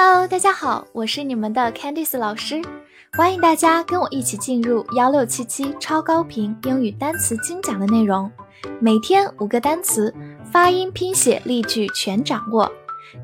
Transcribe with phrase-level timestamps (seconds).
[0.00, 2.62] Hello，大家好，我是你们的 Candice 老师，
[3.14, 8.30] 欢迎大家跟我一起进入幺六七七超高频英语单词精讲的内容，
[8.80, 10.14] 每天五个单词，
[10.52, 12.70] 发音、拼写、例句全掌握，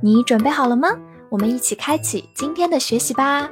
[0.03, 0.89] 你准备好了吗？
[1.29, 3.49] 我们一起开启今天的学习吧。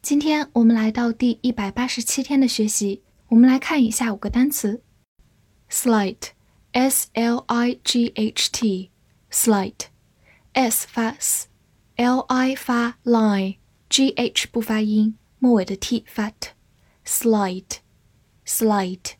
[0.00, 4.80] 今天我们来到第一百八十七天的学习，我们来看一下五个单词
[5.70, 9.88] ：slight，s l i g h t，slight。
[10.58, 19.12] S 发 s，l i 发 lie，G H 不发音，末尾的 t 发 t，slight，slight，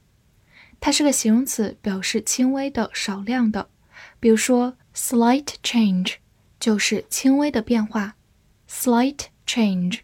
[0.81, 3.71] 它是个形容词，表示轻微的、少量的。
[4.19, 6.17] 比如说，slight change
[6.59, 8.17] 就是轻微的变化
[8.69, 10.01] ，slight change。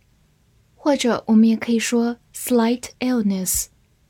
[0.76, 3.64] 或者我们也可以说，slight illness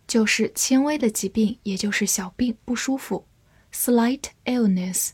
[0.06, 3.26] 就是轻微的疾病，也就是小病、不舒服
[3.72, 5.12] ，slight illness。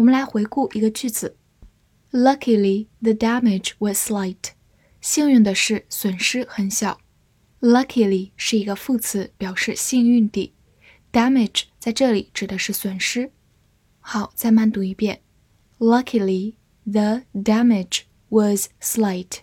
[0.00, 1.36] 我们来回顾一个句子
[2.10, 4.52] ：Luckily, the damage was slight.
[5.02, 6.98] 幸运的是，损失很小。
[7.60, 10.54] Luckily 是一个副词，表示幸运地。
[11.12, 13.30] Damage 在这里指的是损失。
[14.00, 15.20] 好，再慢读一遍
[15.78, 16.54] ：Luckily,
[16.90, 19.40] the damage was slight.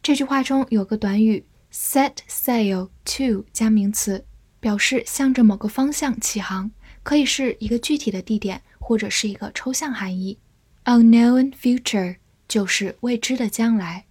[0.00, 4.24] 这句话中有个短语 set sail to 加名词，
[4.60, 6.70] 表示向着某个方向起航，
[7.02, 10.38] 可以是一个具体的地点，或者是一个抽象含义。
[10.84, 14.06] Unknown future 就是未知的将来。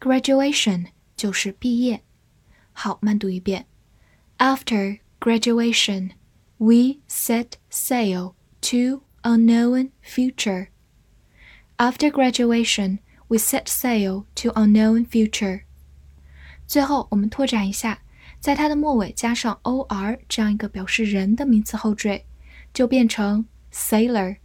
[0.00, 2.02] Graduation 就是毕业。
[2.72, 3.66] 好，慢读一遍。
[4.38, 6.12] After graduation,
[6.56, 8.32] we set sail.
[8.61, 10.69] to unknown future.
[11.77, 15.63] After graduation, we set sail to unknown future.
[16.67, 18.01] 最后，我们拓展一下，
[18.39, 22.25] 在它的末尾加上 or 这样一个表示人的名词后缀，
[22.73, 24.37] 就变成 sailor，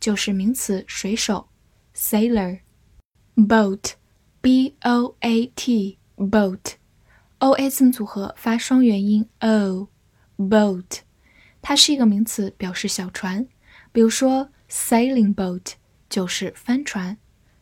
[0.00, 1.48] 就是名词水手
[1.94, 11.00] sailor。boat，b o a t，boat，o a 字母组合发双元音 o，boat，
[11.62, 13.46] 它是一个名词，表示小船。
[13.94, 15.72] 比如说，sailing boat
[16.08, 17.16] 就是帆船，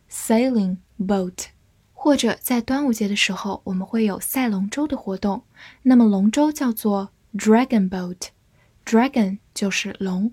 [0.09, 1.47] sailing boat。
[1.93, 5.43] 或者在端午节的时候，我们会有赛龙舟的活动，
[5.83, 10.31] 那么龙舟叫做 dragon boat，dragon 就是龙，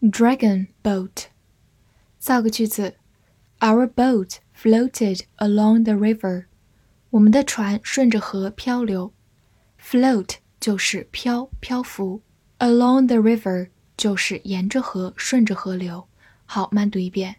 [0.00, 1.26] dragon boat。
[2.18, 2.96] 造个句子，
[3.60, 6.46] Our boat floated along the river。
[7.10, 9.14] 我们的船顺着河漂流，
[9.80, 12.22] float 就是漂漂浮，
[12.58, 13.68] along the river。
[13.98, 16.08] 就是沿着河，顺着河流。
[16.46, 17.36] 好，慢读一遍。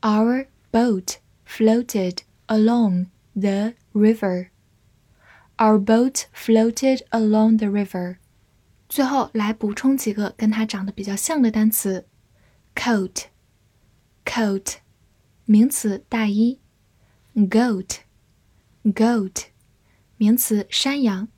[0.00, 4.50] Our boat floated along the river.
[5.56, 8.18] Our boat floated along the river.
[8.88, 12.06] 最后来补充几个跟它长得比较像的单词：
[12.74, 13.24] coat,
[14.24, 14.76] coat，
[15.44, 16.60] 名词大衣；
[17.34, 17.98] goat,
[18.84, 19.46] goat，
[20.16, 21.28] 名词山羊。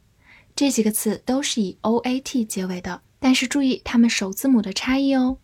[0.55, 3.03] 这几个词都是以 o a t 结尾的。
[3.26, 5.40] 但是注意它们首字母的差异哦。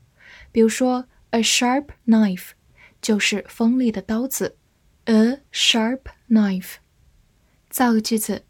[0.51, 2.52] 比如说 ，a sharp knife
[3.02, 4.58] 就是锋利的刀子。
[5.06, 6.76] a sharp knife。
[7.70, 8.44] 造个句子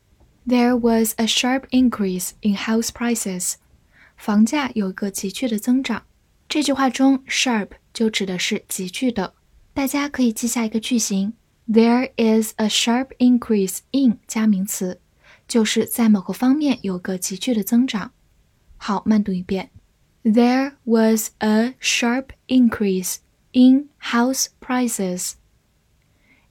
[0.45, 3.55] ：There was a sharp increase in house prices。
[4.17, 6.05] 房价有一个急剧的增长。
[6.49, 9.33] 这句话中，sharp 就指的是急剧的。
[9.73, 11.33] 大家可以记下一个句型
[11.67, 14.99] ：There is a sharp increase in 加名词，
[15.47, 18.11] 就是在某个方面有个急剧的增长。
[18.75, 19.69] 好，慢读一遍
[20.31, 23.17] ：There was a sharp increase
[23.51, 25.33] in house prices.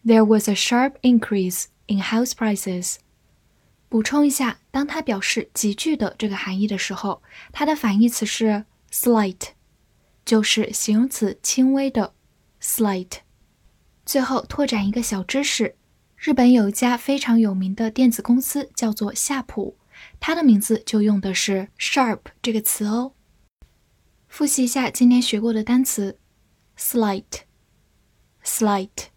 [0.05, 2.97] There was a sharp increase in house prices.
[3.89, 7.23] 补充一下，当它表示急剧的这个含义的时候，
[7.53, 9.51] 它的反义词是 slight，
[10.25, 12.15] 就是形容词轻微的
[12.61, 13.19] slight。
[14.05, 15.77] 最后拓展一个小知识：
[16.17, 19.77] 日本有一家非常有名的电子公司叫做夏普，
[20.19, 23.13] 它的名字就用的是 sharp 这个词哦。
[24.29, 26.19] 复习一下今天学过的单词
[26.77, 29.09] ：slight，slight。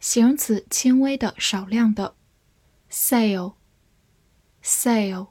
[0.00, 2.16] 形容词，轻微的、少量的。
[2.90, 5.28] sail，sail，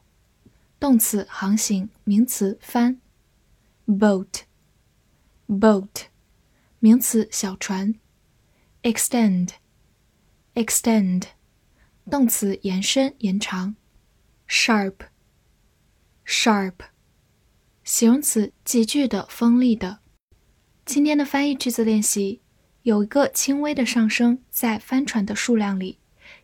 [0.79, 2.99] 动词，航行；名词，帆。
[3.87, 6.05] boat，boat，
[6.79, 7.95] 名词，小船。
[8.81, 11.23] extend，extend，
[12.09, 13.75] 动词，延伸、延长。
[14.47, 16.73] sharp，sharp，
[17.83, 19.99] 形容词，急剧的、锋利的。
[20.85, 22.39] 今天的翻译句子练习。
[22.83, 25.99] 有一个轻微的上升在帆船的数量里，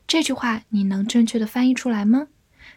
[0.07, 2.27] 这句话你能正确的翻译出来吗？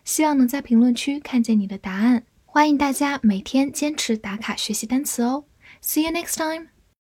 [0.05, 2.25] 希望能在评论区看见你的答案。
[2.45, 5.45] 欢迎大家每天坚持打卡学习单词哦。
[5.81, 6.69] See you next time.